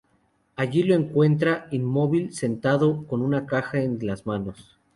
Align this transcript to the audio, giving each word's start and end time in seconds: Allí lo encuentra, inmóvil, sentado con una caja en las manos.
Allí 0.55 0.81
lo 0.81 0.95
encuentra, 0.95 1.67
inmóvil, 1.69 2.33
sentado 2.33 3.05
con 3.05 3.21
una 3.21 3.45
caja 3.45 3.81
en 3.83 3.99
las 4.01 4.25
manos. 4.25 4.79